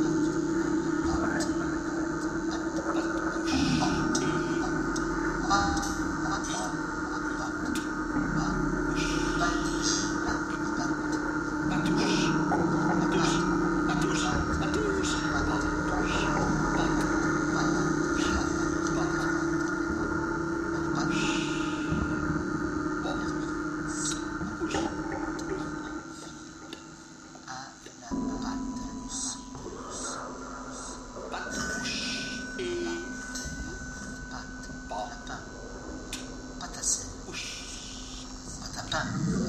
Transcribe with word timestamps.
断。 38.93 39.42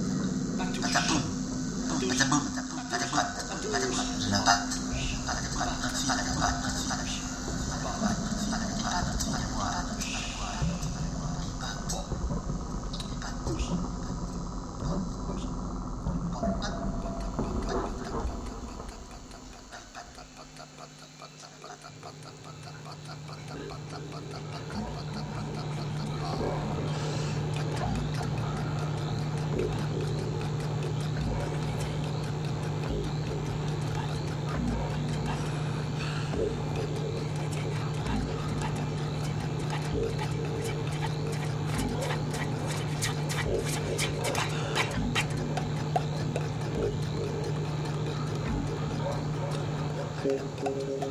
알람 50.25 50.49
받는다. 50.57 51.07